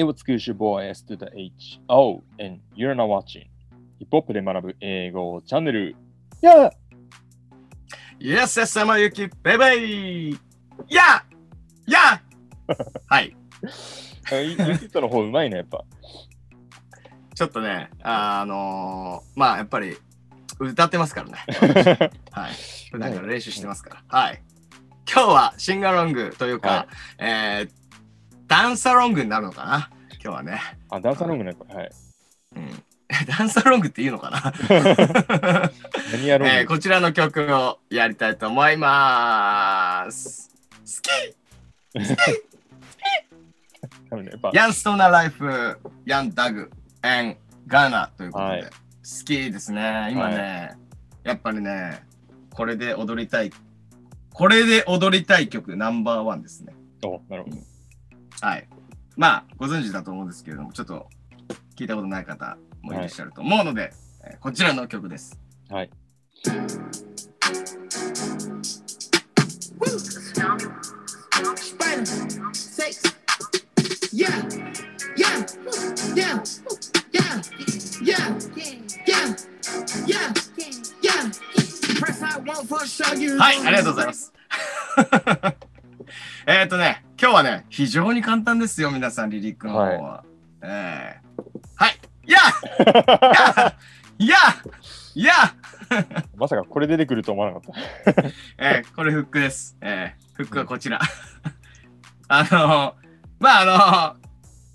[0.00, 1.78] It was Kyushu Boy S to the H.
[1.90, 2.22] O.
[2.38, 3.44] and you're not watching.
[3.98, 5.94] ヒップホップで学ぶ英語チャンネル。
[6.40, 6.70] や
[8.18, 9.86] Yes, yes, 山ゆき、ベイベ
[10.30, 10.38] イ
[10.88, 11.22] や
[11.86, 12.22] や
[13.08, 13.36] はい。
[14.32, 15.84] あユキットの方うまいね、やっぱ。
[17.34, 19.98] ちょっとね、あのー、まあやっぱり
[20.58, 21.36] 歌ってますからね。
[22.32, 22.52] はい。
[22.90, 24.18] 普段から練習してますから。
[24.18, 24.42] はい。
[25.12, 26.86] 今日はシンガロングというか、は
[27.18, 27.79] えー、
[28.50, 29.90] ダンサロングになるのかな？
[30.14, 30.60] 今日はね。
[30.90, 31.74] あ、ダンサーロングね、これ。
[31.76, 31.90] はい。
[32.56, 32.82] うん。
[33.38, 34.52] ダンサロングっていいのかな？
[36.12, 40.50] 何やろう、えーこちらの曲をやりたいと思います。
[40.84, 41.36] 好き
[44.10, 46.72] 多分ねやっぱヤンストーナライフ、ヤンダグ、
[47.04, 47.36] エン、
[47.68, 48.70] ガーナということで、はい好
[49.24, 50.08] きですね。
[50.10, 50.72] 今ね、
[51.22, 52.02] やっぱりね、
[52.52, 53.52] これで踊りたい、
[54.32, 56.74] これで踊りたい曲ナンバーワンですね。
[57.04, 57.69] お、なるほど。
[58.40, 58.68] はい。
[59.16, 61.06] まあ、ご存知だと思うんですけれども、ちょっと
[61.76, 63.92] 聞いたことない方もいらっしゃると思うので、
[64.24, 65.40] えーこちらの曲です。
[65.70, 65.90] はい。
[83.38, 84.32] はい、ありがとうございます。
[86.46, 90.22] えっとね、今日はね、非常に簡単ですよ、皆さん、リリックの方は。
[90.60, 91.42] えー
[91.76, 92.38] はい、いや
[94.18, 94.36] い や
[95.14, 95.32] いや
[96.36, 98.22] まさかこれ出てくると思わなかった。
[98.62, 99.78] えーこれフックです。
[99.80, 101.00] えーフックはこちら。
[102.28, 102.96] あの
[103.38, 104.14] まあ、あ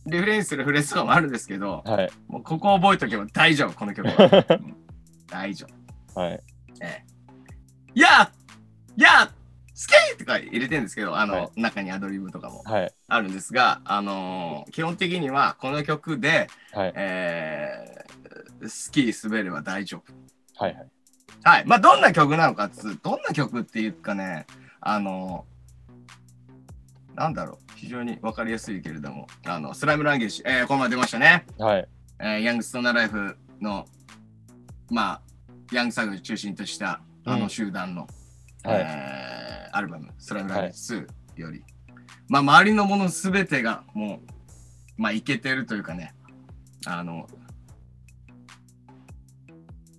[0.08, 2.10] のリフレインするフレーズとかもあるんですけど、はい。
[2.28, 4.46] もうここ覚えとけば大丈夫、この曲は。
[4.50, 4.76] うん
[5.28, 5.68] 大丈
[6.16, 6.22] 夫。
[6.22, 6.44] はい。
[6.82, 8.32] えー、や
[8.98, 9.32] や
[9.78, 12.92] スケーとか入れてるんですけど、あの、はい中にアドリブとかもはい。
[13.10, 16.94] あるんですが、あのー基本的にはこの曲で、はい。
[16.96, 20.64] えー、スキー滑れば大丈夫。
[20.64, 20.74] はい。
[20.74, 20.88] はい。
[21.44, 21.66] はい。
[21.66, 24.48] まあ、どんな曲なのかっつう、どんな曲っていうかね、
[24.80, 25.56] あのー
[27.18, 31.46] なんだろう、非常にわかりやすいけれども、あの、スライムランゲージ、えー、この前出ましたね。
[31.58, 31.88] はい。
[32.20, 33.86] えーヤングストーナーライフの、
[34.90, 35.22] まあ、
[35.74, 39.25] ヤングサグを中心としたあのうん集団の、はいえー
[39.76, 40.94] アルバム、スライムランゲージ
[41.36, 41.62] 2より、
[42.30, 46.16] まあ、周りのものすべてがもう、まあ、いけてるというかね、
[46.86, 47.28] あの、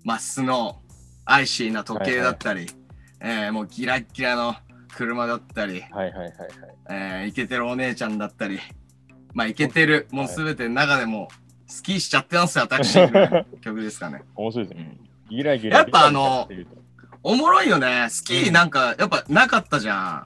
[0.03, 2.67] まあ、スノー、アイシーな時計だったり、
[3.21, 4.55] えーもうギラッギラの
[4.95, 6.13] 車だったり、はい。
[6.13, 6.19] はい。
[6.19, 6.29] はい。
[6.29, 6.31] はい。
[6.89, 8.59] えーイケてるお姉ちゃんだったり、
[9.35, 11.29] まあ、イケてる、もうすべての中でも、
[11.67, 12.95] スキーしちゃってますよ、私。
[13.61, 14.23] 曲ですかね。
[14.37, 14.97] 面白いですね。
[15.29, 15.79] ギラギラ。
[15.79, 16.49] やっぱあの
[17.29, 18.07] おもろいよね。
[18.09, 20.25] スキーなんか、やっぱなかったじゃん。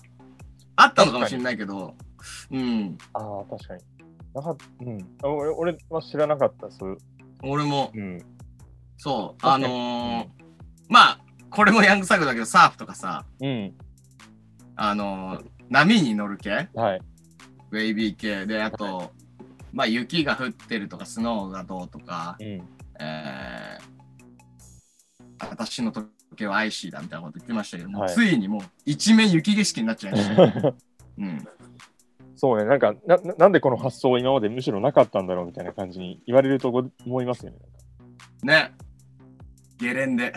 [0.76, 1.94] あったのかもしれないけど、
[2.50, 2.98] うん。
[2.98, 3.82] とああ、確かに。
[4.34, 4.98] なかっうん。
[5.22, 6.98] あ俺俺は知らなかった、そう。
[7.42, 8.22] 俺も、うん。
[8.98, 10.26] そう、あのー
[10.90, 13.72] まあ、これもヤングサグだけど、サーフとかさ、うん。
[14.76, 16.68] あのー波に乗る系？
[16.74, 17.00] はい。
[17.70, 19.10] ウェイビー系で、あと、
[19.72, 22.46] まあ、雪が降ってるとか、スノーがどうとか、うん。
[23.00, 30.74] えー、私の時計はアイシーだみたいなこと言ってましたけども、はいついにもう一面雪景色になっちゃいました。
[31.18, 31.48] うん。
[32.36, 36.70] そうね、なんかなな、なんでこの発想今までむしろなかったんだろうみたいな感じに言われると
[37.04, 37.58] 思いますよね。
[38.42, 38.72] ね。
[39.78, 40.32] ゲレンデ。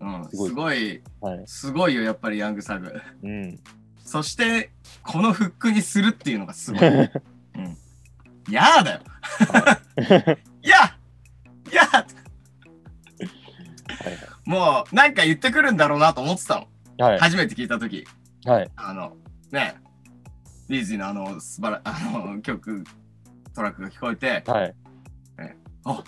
[0.00, 1.02] うん、すすごい。
[1.46, 2.92] すごいよ、やっぱりヤングサグ。
[3.22, 3.58] うん。
[3.98, 4.70] そして、
[5.02, 6.82] このフックにするっていうのがすごい。
[6.88, 7.10] うん。
[8.50, 9.00] やーだよ。
[10.62, 10.96] や
[11.72, 12.15] やー
[14.46, 16.66] もう、なんか言ってくるんだろうなと思ってた
[16.98, 17.04] の。
[17.04, 17.18] はい。
[17.18, 18.06] 初めて聞いたとき。
[18.44, 18.70] はい。
[18.76, 19.16] あの、
[19.50, 19.74] ね、
[20.68, 22.84] リーズィのあの、素晴ら、 あの、曲、
[23.54, 24.74] トラックが聞こえて、はい。
[25.84, 26.02] あ、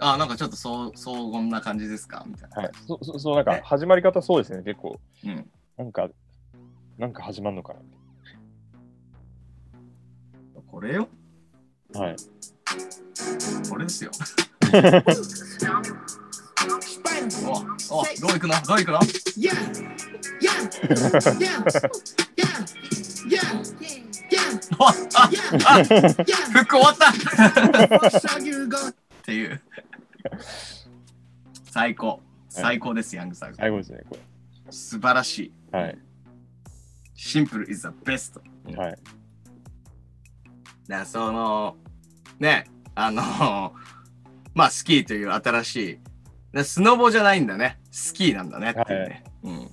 [0.00, 2.24] あ、なんかちょっとそう、荘厳な感じですか？
[2.26, 2.62] みたいな。
[2.62, 2.72] はい。
[2.86, 5.00] そそそう、なんかね始まり方そうですね、結構。
[5.24, 5.50] うん。
[5.76, 6.08] なんか、
[6.98, 7.74] なんか始まるのか
[10.70, 11.08] これよ。
[11.92, 12.00] な。
[12.00, 12.16] はい。
[13.70, 14.10] これですよ。
[17.90, 18.54] お、お、どう行くの？
[18.66, 18.98] どう行くの？
[26.66, 27.12] ク終わったっ.
[29.22, 29.60] ていう。
[31.70, 32.20] 最高。
[32.48, 33.56] 最高です、ヤングサグ。
[33.56, 34.16] 最後ですね、こ
[34.70, 35.52] 素晴らしい。
[35.72, 35.80] れ。
[35.80, 35.98] はい。
[37.14, 38.40] シンプル is the best.
[38.76, 38.98] はい。
[40.86, 41.76] だその、
[42.38, 43.74] ね、あの、
[44.54, 45.98] まあ、スキーという新しい、
[46.54, 47.80] でスノボじゃないんだね。
[47.90, 49.24] スキーなんだねっていうね。
[49.42, 49.70] うん。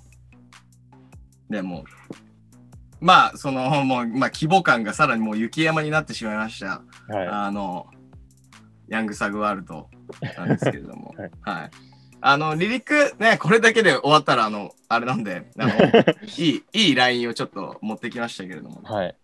[1.49, 1.85] でも、
[2.99, 6.81] まあ、その、もう、まあ、規模感がさらにもう雪山になってしまいました。
[7.07, 7.85] はあの、
[8.87, 9.89] ヤングサグワールド
[10.37, 11.13] なんですけれども。
[11.17, 11.71] はいはい。
[12.23, 15.73] あの、離陸ね、これだけで終わったら、あの、あれなんで、あの、
[16.37, 18.91] いい、いいラインをちょっと持ってきましたけれどもい。。
[18.91, 19.15] はい。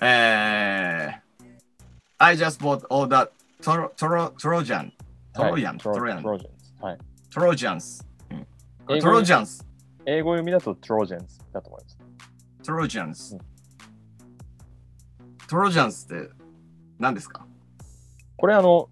[0.00, 1.44] えー、
[2.18, 3.30] I just bought all the
[3.60, 4.92] Tro- Tro- Trojan,
[5.32, 6.74] トロヤン、トロトロヤントロジャンズ。
[6.80, 6.98] はい。
[7.30, 8.04] Trojans。
[8.90, 9.64] 英語 Trojans。
[10.06, 11.98] 英語読みだとトロジャンズだと思います。
[12.62, 13.40] Trojans うん。
[15.46, 16.30] Trojans って
[16.98, 17.46] 何ですか？
[18.36, 18.88] これあの、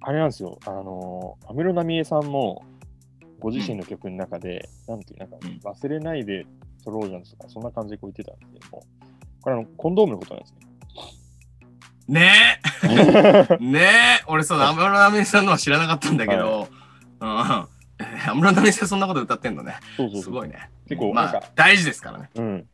[0.00, 0.58] あれなんですよ。
[0.66, 2.64] あの、安室奈美恵さんも、
[3.38, 6.46] ご自身の曲の中で、なんていう、なんか、うん忘れないで
[6.84, 8.82] トロージャンズとか、そんな感じでこう言ってたんですけども、
[9.42, 10.58] これあの、コンドームのことなんですね
[12.10, 12.60] ね。
[12.82, 13.80] えね
[14.20, 16.68] え俺そう、安室奈美恵さんのは知らなかったんだけど、
[17.20, 17.28] うん。
[17.28, 17.68] 安
[18.34, 19.76] 室奈美恵さんそんなこと歌ってんのね。
[19.96, 20.22] そうそうそう。
[20.24, 20.70] すごいね。
[20.88, 22.30] 結構まあ、大事ですからね。
[22.34, 22.68] うん。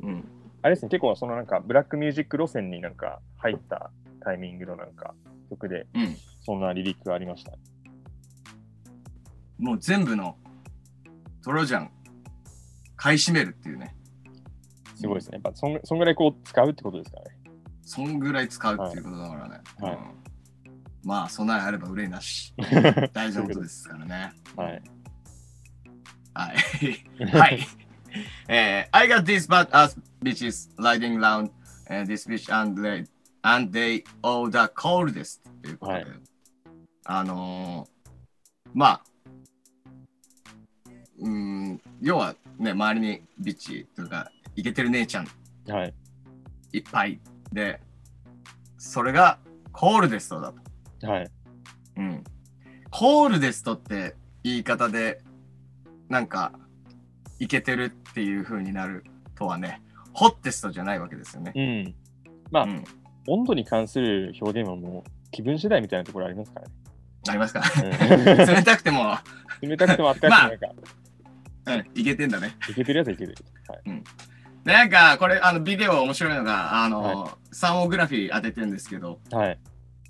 [0.00, 0.28] うん。
[0.62, 3.90] あれですね、結構そのなんか、ブラックミュージック路線になんか入った
[4.20, 5.14] タイミングのなんか
[5.50, 6.16] 曲で、うん。
[6.44, 7.52] そんなリリックがありました？
[9.58, 10.36] もう全部の
[11.44, 11.90] トロジャン
[12.96, 13.94] 買い占めるっていうね。
[14.94, 15.40] すごいですね。
[15.42, 17.37] やっぱそんそんぐらいこう使うってことですからね。
[17.88, 19.60] そんぐらい使うっていうことだからね。
[19.80, 19.98] はいうん
[21.04, 22.52] まあ、備えあれば憂いなし。
[23.14, 24.32] 大事なことですからね。
[24.56, 24.82] はい。
[26.34, 27.24] はい。
[27.32, 27.66] はい。
[28.48, 31.50] えー I got these bad ass bitches riding around、
[31.88, 33.06] uh, this beach and they,
[33.42, 36.06] and they all the coldest ということで、はい
[37.06, 39.02] あのーまあ、
[41.20, 45.28] うーん、要はね、周りにビッチというか、イケてる姉ちゃん
[45.68, 45.94] はい。
[46.72, 47.18] いっぱい
[47.52, 47.80] で、
[48.76, 49.38] それが
[49.72, 50.52] コールデストだ
[51.00, 51.06] と。
[51.06, 51.30] はい。
[51.96, 52.24] うん。
[52.90, 55.20] コールデストって言い方で、
[56.08, 56.52] なんか、
[57.38, 59.04] いけてるっていう風になる
[59.36, 61.52] とはね、ホッテストじゃないわけですよね。
[61.54, 61.94] うん。
[62.50, 62.84] まあ、うん。
[63.28, 66.74] 温度に関する表現はもう気分次第みたいなところありますからね。
[67.28, 67.60] ありますか？
[67.60, 67.90] うん
[68.36, 69.16] 冷たくても、
[69.60, 70.66] 冷たくてもあったかくなんか、
[71.66, 72.56] うん、いけてんだね。
[72.70, 73.36] いけてるやつはいけてる。
[73.68, 73.82] はい。
[73.84, 74.02] で
[74.72, 79.58] なんか、これ、あの、ビデオ面白いのが、あの、サーモグラフィー当ててるんですけど、はい。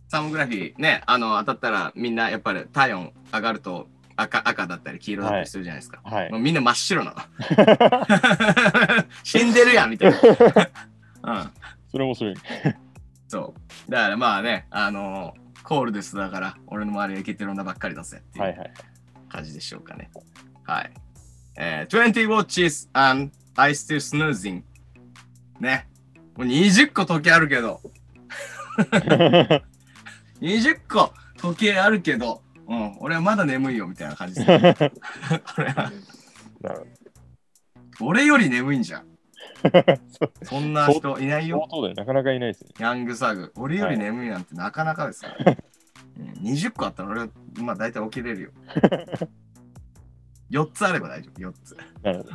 [0.08, 6.00] サーモグラフィーね、あの、当たったらみんなやっぱり体温上がると赤赤だったり黄色だったりするじゃないですか。
[6.02, 9.04] はいもうみんな真っ白なの。
[9.22, 10.18] 死んでるやんみたいな。
[11.34, 11.50] うん。
[11.90, 12.34] それ面白い。
[13.28, 13.54] そ
[13.86, 13.90] う。
[13.90, 18.72] だからまあね、あのコールですだから、俺の周りはイケてる女ばっかりだぜってはいいうはい。
[19.28, 20.10] 感じでしょうかね。
[20.64, 20.90] はい。
[21.56, 24.62] えー、20 watches and I still snoozing.
[25.58, 25.88] ね。
[26.36, 27.80] もう20個時計あるけど、
[30.40, 34.46] 20個時計あるけど、うん、俺はまだ眠いよみたいな感じです。
[35.58, 35.92] 俺は
[38.00, 39.08] 俺より眠いんじゃん。
[40.44, 41.66] そんな人いない相よ。
[41.68, 41.94] 当だよ。
[41.96, 42.70] なかなかいないですね。
[42.78, 43.52] ヤングサグ。
[43.56, 45.56] 俺より眠いなんてなかなかですから。
[46.16, 48.50] うん、20個あったら俺は、まあ大体起きれるよ。
[50.50, 51.76] 4つあれば大丈夫、4つ。
[52.04, 52.34] なるほど。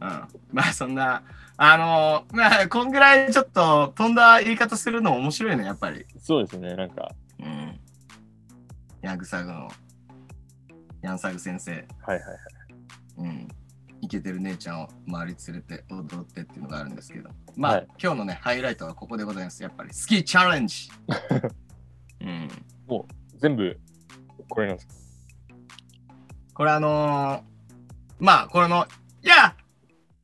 [0.00, 0.08] うん。
[0.52, 1.22] まあそんな、
[1.56, 6.04] あのーまあこんぐらいちょっと飛んだ言い方するの面白いね、やっぱり。
[6.18, 6.74] そうですね。
[6.74, 7.10] なんか、
[7.40, 7.80] うん。
[9.02, 9.68] ヤングサグの、
[11.02, 11.72] ヤンサグ先生。
[11.72, 12.26] はいはいはい。
[13.18, 13.48] うん。
[14.00, 17.30] イケてる姉ちゃんを周り連れて踊ってっていうのがあるんですけど。
[17.56, 19.62] まあ、はい今日のね、ハイライトはここでございます。
[19.62, 20.90] やっぱりスキーチャレンジ。
[22.20, 22.48] うん。
[23.38, 23.78] 全部、
[24.48, 24.94] これなんですか？
[26.54, 27.42] これあのー
[28.20, 28.86] まあ、これの、
[29.22, 29.54] や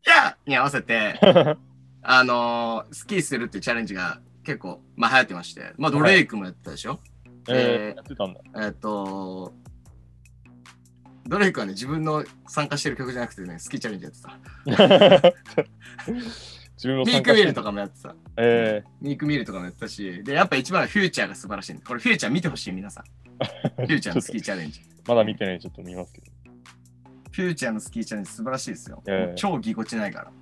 [0.04, 1.18] やに合わせて、
[2.02, 7.00] あのースキーするっていうチャレンジが結構、まあ流行ってまして、まあドレイクもやってたでしょ、
[7.48, 8.40] えー、やってたんだ。
[8.66, 9.52] えっと、
[11.26, 15.34] ドレイクはね、自分の参加してる曲じゃなくてね、スキーチャレンジやってた。
[16.78, 18.14] 自分もミークミルとかもやってた。
[18.36, 23.04] えミークミルとかもやってたし、で、やっぱ一番はフューチャーが素晴らしいこれフューチャー見てほしい、皆さん。
[23.76, 24.80] フー、ューチャーのスキーチャレンジ。
[24.80, 26.27] とまだ見てない、ちょっと見ますけど。
[27.38, 29.00] フューチャーのスキーチャレンジ素晴らしいですよ。
[29.06, 30.32] ええもう超ぎこちないか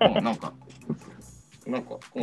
[0.00, 0.08] ら。
[0.10, 0.52] もうなんか、
[1.64, 2.18] なんか、こう。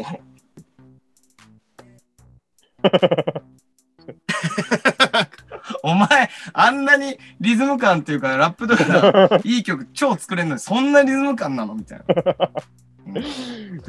[5.83, 12.05] お前、あんなにリズム感っていうか、ラップとかいい曲超作れるのに、そんなリズム感なのみたいな、
[13.07, 13.81] うん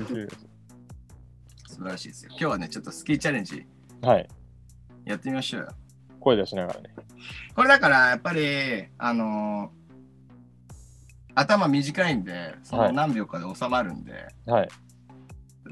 [1.67, 2.31] 素晴らしいですよ。
[2.31, 3.67] 今日はね、ちょっとスキーチャレンジ
[4.03, 4.29] はい。
[5.05, 5.75] やってみましょうよ。
[6.21, 6.95] 声出しながらね。
[7.57, 9.82] これだから、やっぱり、あのー
[11.35, 14.69] 頭短いんで、そのはい何秒かで収まるんで、はい。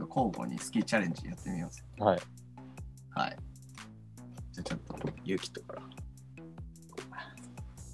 [0.08, 1.84] 交互にスキーチャレンジやってみます。
[1.98, 2.20] はい。
[3.10, 3.36] はい。
[4.52, 5.82] じゃあちょっと、ユーキットから。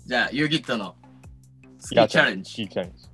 [0.06, 0.94] じゃあ、ユーキットの
[1.78, 2.50] スキーチャレンジ。
[2.52, 3.06] スキーチャレンジ。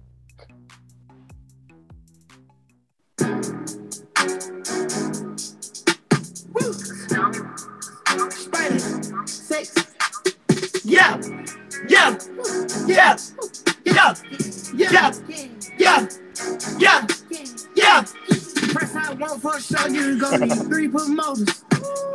[9.27, 9.75] Sex.
[10.85, 11.21] Yeah!
[11.89, 12.17] Yeah!
[12.87, 13.17] Yeah!
[13.85, 14.15] Yeah!
[14.75, 15.13] Yeah!
[15.79, 16.09] Yeah!
[16.79, 17.07] Yeah!
[17.77, 18.05] Yeah!
[18.73, 21.65] Press I want for sure you gonna need three promoters.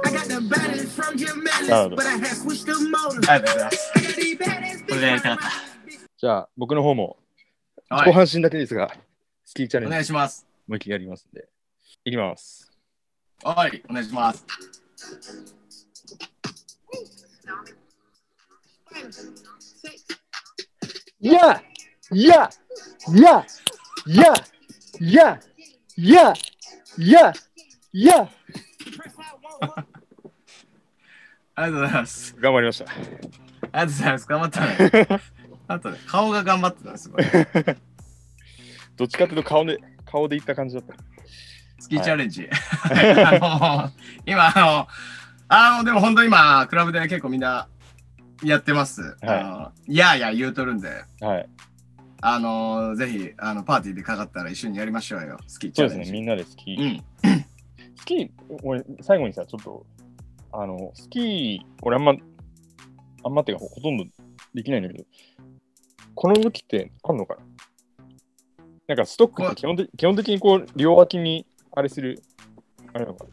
[0.06, 1.90] I got the baddest from Jim Oh.
[1.90, 3.30] Mellis, but I have switched the motor.
[3.32, 3.92] ありがとうございます。
[3.96, 5.52] I got the baddest これでやりたかっ
[6.18, 7.18] じゃあ、僕の方も、
[7.90, 8.08] はい。
[8.08, 8.92] 後半身だけですが、
[9.46, 10.48] スキーチャレおンジ、願いします。
[10.68, 11.48] 思いっきりやりますんで。
[12.06, 12.72] いきます。
[13.44, 13.84] はい。
[13.90, 14.46] お願いします。
[21.22, 21.77] Sex.
[22.12, 22.50] や
[23.14, 23.46] や
[24.06, 24.34] や
[25.00, 25.40] や
[25.98, 26.34] や
[26.98, 27.34] や
[27.94, 28.30] や
[31.56, 32.36] ありがとうございます。
[32.40, 32.92] 頑張りました。
[32.92, 34.28] ありがとうございます。
[34.28, 35.08] 頑張ったね。
[35.68, 37.24] あとね、顔が頑張ってた、すごい。
[38.96, 40.94] どっちかっていうと顔で、顔でいった感じだった。
[41.80, 42.48] スキーチャレンジ。
[42.50, 43.92] あの
[44.26, 44.88] 今、あの、
[45.48, 47.68] あの、でも本当今、クラブで結構みんな
[48.44, 49.02] やってます。
[49.02, 51.50] はいあのいやいや言うとるんで、はい。
[52.22, 56.12] あの、ぜひ、あの、パーティーでかかったら一緒にやりましょうよ、スキーチそうですね。
[56.12, 56.82] みんなでスキー。
[56.82, 57.04] うん。
[57.96, 58.30] スキー、
[58.64, 59.86] 俺、最後にさ、ちょっと、
[60.52, 62.14] あの、スキー、俺あんま、
[63.24, 64.06] あんまっていうか、ほほとんど
[64.54, 65.06] できないんだけど、
[66.16, 67.42] この向きってあんのかな？
[68.88, 72.24] なんかストックって基本的基本的にこう、両脇にあれする、
[72.94, 73.30] あれなのかな？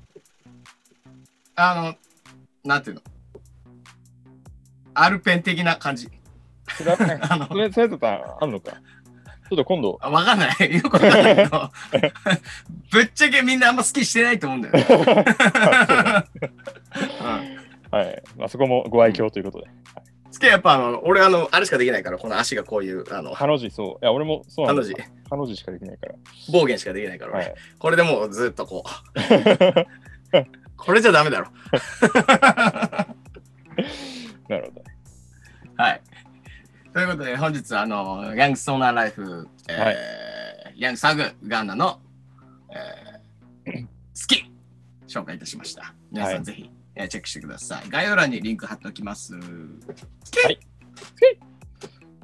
[1.57, 1.95] あの、
[2.65, 3.03] なんていうの？
[4.93, 6.09] アルペン的な感じ。
[6.77, 6.99] それは
[7.31, 8.73] あのそれ、それだったらあんのか？
[8.73, 10.75] ちょっと今度、あわかんない。
[10.75, 11.71] よくわかんないけど、
[12.91, 14.87] ぶっちゃけみんなあんま好きしてないと思うんだよね。
[14.91, 14.95] う
[17.23, 17.65] ん
[17.95, 18.23] はい。
[18.37, 19.67] まあ、そこもご愛嬌ということで。
[20.33, 24.05] 好きやっぱあの、俺あの、あれしかできないから、この足がこういう、あの、ハの字、そう。
[24.05, 26.15] いや、俺もそうなんだハの字、ハの字しかできないから。
[26.53, 27.55] 暴言しかできないから、俺はい。
[27.79, 28.89] これでもうずっとこう、
[30.77, 31.47] これじゃダメだろ。
[34.49, 34.85] なるほど。
[35.77, 36.01] はい。
[36.95, 39.97] ということで、本日、あの、ヤングソーナーライフ、えーはい
[40.77, 42.01] ヤングサグガンナの、
[42.71, 43.89] えー好
[44.29, 44.49] き
[45.09, 45.93] 紹介いたしました。
[46.13, 47.91] 皆さん、はいぜひ、えーチェックしてください。
[47.91, 49.35] 概要欄にリンク貼っておきます。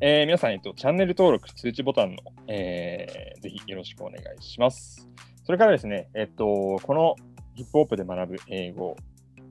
[0.01, 5.09] えー皆さん、えっと、チャンネル登録、通知ボタンの、えーぜひよろしくお願いします。
[5.45, 7.17] それからですね、えっと、この
[7.57, 8.97] ヒップホップで学ぶ英語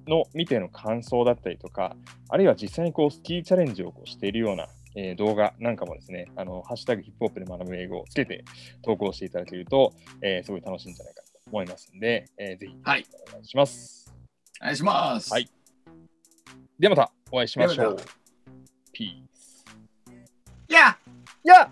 [0.08, 1.98] の見ての感想だったりとか、
[2.30, 8.44] あるいは実際にこうスキーチャレンジをこうしているような、えー動画なんかもですね、あの、ハッシュタグヒップホップで学ぶ英語をつけて
[8.82, 14.14] 投稿していただけると、えーすごい楽しいんじゃないかと思いますんで、えーぜひはいお願いします。
[14.62, 15.32] お願いします。
[15.34, 15.50] はい
[16.80, 17.98] ではまたお会いしましょう。
[18.94, 19.66] ピース。
[20.70, 20.98] いや
[21.44, 21.72] や